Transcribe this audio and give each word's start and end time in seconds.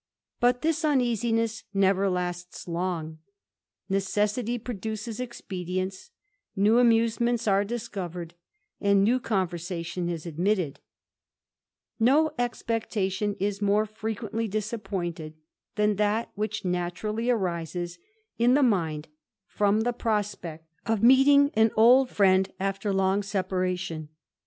But 0.39 0.63
this 0.63 0.83
uneasiness 0.83 1.63
never 1.75 2.09
lasts 2.09 2.67
long; 2.67 3.19
necessity 3.87 4.59
es 4.67 5.19
expedients, 5.19 6.09
new 6.55 6.79
amusements 6.79 7.47
are 7.47 7.63
discovered, 7.63 8.33
and 8.79 9.05
nversation 9.07 10.09
is 10.09 10.25
admitted, 10.25 10.79
expectation 12.39 13.35
is 13.39 13.61
more 13.61 13.85
frequently 13.85 14.47
disappointed, 14.47 15.35
than 15.75 15.97
that 15.97 16.31
naturally 16.63 17.29
arises 17.29 17.99
in 18.39 18.55
the 18.55 18.63
mind 18.63 19.07
from 19.45 19.81
the 19.81 19.93
prospect 19.93 20.65
eting 20.87 21.51
an 21.53 21.69
old 21.77 22.09
friend 22.09 22.51
after 22.59 22.91
long 22.91 23.21
separation. 23.21 24.09